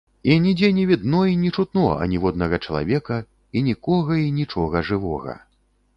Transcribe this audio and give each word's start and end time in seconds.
І 0.33 0.35
нідзе 0.45 0.69
не 0.77 0.85
відно 0.91 1.19
і 1.31 1.35
не 1.41 1.51
чутно 1.57 1.83
аніводнага 2.05 2.61
чалавека 2.65 3.19
і 3.61 3.65
нікога 3.69 4.19
і 4.25 4.29
нічога 4.39 4.85
жывога. 4.89 5.37